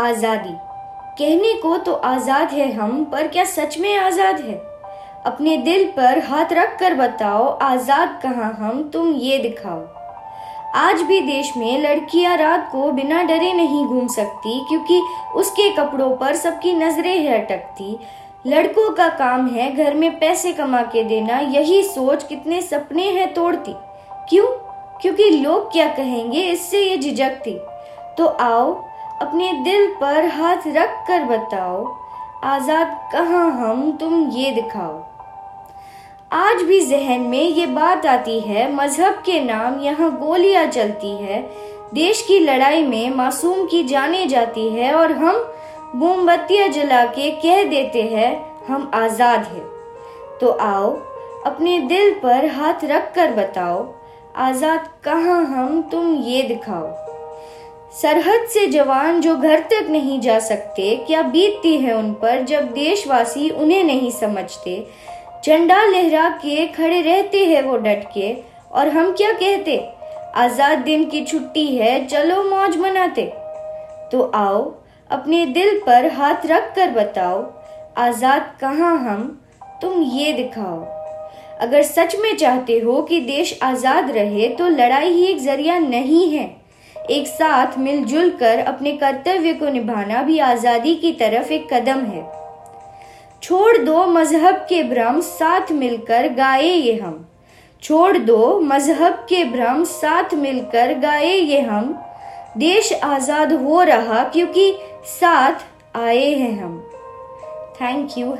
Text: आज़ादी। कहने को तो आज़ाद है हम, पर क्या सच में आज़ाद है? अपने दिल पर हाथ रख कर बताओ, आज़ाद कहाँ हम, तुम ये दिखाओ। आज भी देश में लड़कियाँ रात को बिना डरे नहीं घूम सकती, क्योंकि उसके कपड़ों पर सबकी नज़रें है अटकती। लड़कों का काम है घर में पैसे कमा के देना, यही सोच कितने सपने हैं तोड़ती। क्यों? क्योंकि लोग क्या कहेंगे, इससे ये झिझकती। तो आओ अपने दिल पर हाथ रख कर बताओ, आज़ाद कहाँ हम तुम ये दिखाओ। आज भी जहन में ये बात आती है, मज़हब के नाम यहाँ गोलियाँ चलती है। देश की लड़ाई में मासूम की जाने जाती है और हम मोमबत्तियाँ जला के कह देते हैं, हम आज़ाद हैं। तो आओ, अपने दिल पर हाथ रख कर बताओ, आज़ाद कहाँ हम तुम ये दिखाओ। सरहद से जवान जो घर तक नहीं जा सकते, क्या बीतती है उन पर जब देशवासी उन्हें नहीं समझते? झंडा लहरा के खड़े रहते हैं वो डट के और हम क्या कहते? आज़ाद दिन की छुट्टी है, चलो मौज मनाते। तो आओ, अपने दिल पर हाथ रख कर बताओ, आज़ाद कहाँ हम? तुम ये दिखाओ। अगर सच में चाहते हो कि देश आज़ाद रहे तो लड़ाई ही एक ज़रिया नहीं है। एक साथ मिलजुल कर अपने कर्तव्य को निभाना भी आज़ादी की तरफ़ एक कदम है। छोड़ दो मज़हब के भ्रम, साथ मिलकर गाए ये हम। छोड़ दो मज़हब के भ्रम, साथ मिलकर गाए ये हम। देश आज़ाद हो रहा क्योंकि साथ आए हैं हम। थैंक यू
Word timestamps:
आज़ादी। 0.00 0.54
कहने 1.18 1.52
को 1.54 1.76
तो 1.76 1.92
आज़ाद 1.92 2.50
है 2.50 2.70
हम, 2.72 3.04
पर 3.04 3.28
क्या 3.28 3.44
सच 3.46 3.78
में 3.78 3.96
आज़ाद 3.96 4.40
है? 4.40 4.54
अपने 5.26 5.56
दिल 5.56 5.84
पर 5.86 6.18
हाथ 6.20 6.52
रख 6.52 6.78
कर 6.78 6.94
बताओ, 6.94 7.46
आज़ाद 7.62 8.20
कहाँ 8.22 8.52
हम, 8.52 8.82
तुम 8.82 9.12
ये 9.14 9.38
दिखाओ। 9.38 9.80
आज 10.76 11.02
भी 11.02 11.20
देश 11.20 11.52
में 11.56 11.82
लड़कियाँ 11.82 12.36
रात 12.36 12.68
को 12.72 12.90
बिना 12.92 13.22
डरे 13.22 13.52
नहीं 13.52 13.84
घूम 13.84 14.06
सकती, 14.08 14.58
क्योंकि 14.68 15.00
उसके 15.34 15.68
कपड़ों 15.76 16.10
पर 16.16 16.36
सबकी 16.36 16.72
नज़रें 16.72 17.16
है 17.18 17.40
अटकती। 17.40 17.98
लड़कों 18.44 18.90
का 18.90 19.08
काम 19.08 19.48
है 19.48 19.70
घर 19.76 19.94
में 19.94 20.18
पैसे 20.18 20.52
कमा 20.52 20.82
के 20.82 21.02
देना, 21.04 21.38
यही 21.38 21.82
सोच 21.82 22.22
कितने 22.22 22.60
सपने 22.62 23.10
हैं 23.10 23.32
तोड़ती। 23.34 23.74
क्यों? 24.28 24.46
क्योंकि 25.02 25.28
लोग 25.30 25.72
क्या 25.72 25.88
कहेंगे, 25.88 26.42
इससे 26.42 26.82
ये 26.82 26.96
झिझकती। 26.96 27.58
तो 28.18 28.26
आओ 28.26 28.72
अपने 29.20 29.52
दिल 29.54 29.86
पर 29.94 30.26
हाथ 30.26 30.66
रख 30.66 30.92
कर 31.08 31.24
बताओ, 31.24 31.84
आज़ाद 32.44 32.94
कहाँ 33.12 33.50
हम 33.52 33.90
तुम 33.92 34.28
ये 34.30 34.50
दिखाओ। 34.50 34.94
आज 36.30 36.62
भी 36.62 36.80
जहन 36.80 37.20
में 37.20 37.42
ये 37.42 37.66
बात 37.66 38.06
आती 38.06 38.38
है, 38.40 38.72
मज़हब 38.74 39.22
के 39.26 39.40
नाम 39.40 39.78
यहाँ 39.80 40.10
गोलियाँ 40.18 40.66
चलती 40.66 41.10
है। 41.16 41.40
देश 41.94 42.22
की 42.22 42.38
लड़ाई 42.38 42.82
में 42.84 43.10
मासूम 43.10 43.66
की 43.66 43.82
जाने 43.84 44.24
जाती 44.26 44.68
है 44.68 44.92
और 44.94 45.12
हम 45.12 45.44
मोमबत्तियाँ 45.96 46.68
जला 46.68 47.04
के 47.08 47.30
कह 47.36 47.62
देते 47.70 48.02
हैं, 48.04 48.32
हम 48.66 48.90
आज़ाद 48.94 49.44
हैं। 49.44 49.66
तो 50.40 50.50
आओ, 50.62 50.90
अपने 51.46 51.78
दिल 51.88 52.12
पर 52.14 52.46
हाथ 52.48 52.84
रख 52.86 53.12
कर 53.14 53.34
बताओ, 53.34 53.86
आज़ाद 54.38 54.88
कहाँ 55.04 55.44
हम 55.46 55.80
तुम 55.82 56.14
ये 56.14 56.42
दिखाओ। 56.42 57.09
सरहद 57.92 58.46
से 58.48 58.66
जवान 58.66 59.20
जो 59.20 59.34
घर 59.36 59.60
तक 59.70 59.86
नहीं 59.90 60.20
जा 60.20 60.38
सकते, 60.38 60.94
क्या 61.06 61.22
बीतती 61.22 61.76
है 61.76 61.94
उन 61.94 62.12
पर 62.12 62.42
जब 62.44 62.72
देशवासी 62.72 63.48
उन्हें 63.50 63.82
नहीं 63.84 64.10
समझते? 64.10 64.84
झंडा 65.46 65.82
लहरा 65.84 66.28
के 66.36 66.66
खड़े 66.66 67.00
रहते 67.02 67.44
हैं 67.46 67.62
वो 67.62 67.76
डट 67.76 68.04
के 68.14 68.32
और 68.70 68.88
हम 68.88 69.12
क्या 69.12 69.32
कहते? 69.32 69.76
आज़ाद 70.36 70.78
दिन 70.78 71.04
की 71.04 71.24
छुट्टी 71.24 71.66
है, 71.66 72.06
चलो 72.06 72.42
मौज 72.44 72.76
मनाते। 72.76 73.24
तो 74.12 74.30
आओ, 74.34 74.62
अपने 75.10 75.44
दिल 75.46 75.78
पर 75.78 76.06
हाथ 76.12 76.46
रख 76.46 76.72
कर 76.76 76.90
बताओ, 76.90 77.42
आज़ाद 77.98 78.54
कहाँ 78.60 78.96
हम? 78.98 79.26
तुम 79.82 80.02
ये 80.02 80.32
दिखाओ। 80.32 80.78
अगर 81.60 81.82
सच 81.82 82.16
में 82.16 82.36
चाहते 82.36 82.78
हो 82.78 83.00
कि 83.02 83.20
देश 83.20 83.58
आज़ाद 83.62 84.10
रहे 84.10 84.48
तो 84.48 84.68
लड़ाई 84.68 85.08
ही 85.08 85.26
एक 85.26 85.38
ज़रिया 85.38 85.78
नहीं 85.78 86.28
है। 86.30 86.59
एक 87.10 87.26
साथ 87.26 87.78
मिलजुल 87.78 88.30
कर 88.30 88.58
अपने 88.58 88.92
कर्तव्य 88.92 89.52
को 89.52 89.68
निभाना 89.68 90.22
भी 90.22 90.38
आज़ादी 90.38 90.94
की 90.94 91.12
तरफ़ 91.12 91.52
एक 91.52 91.72
कदम 91.72 92.04
है। 92.04 92.22
छोड़ 93.42 93.76
दो 93.78 94.04
मज़हब 94.06 94.54
के 94.68 94.82
भ्रम, 94.82 95.20
साथ 95.20 95.72
मिलकर 95.72 96.28
गाए 96.28 96.68
ये 96.68 96.94
हम। 96.94 97.26
छोड़ 97.82 98.18
दो 98.18 98.60
मज़हब 98.60 99.26
के 99.28 99.44
भ्रम, 99.44 99.84
साथ 99.84 100.34
मिलकर 100.34 100.94
गाए 100.98 101.32
ये 101.32 101.60
हम। 101.60 101.94
देश 102.58 102.92
आज़ाद 103.04 103.52
हो 103.52 103.82
रहा 103.82 104.22
क्योंकि 104.24 104.72
साथ 105.06 105.66
आए 105.96 106.28
हैं 106.34 106.52
हम। 106.62 106.78
थैंक 107.80 108.18
यू 108.18 108.26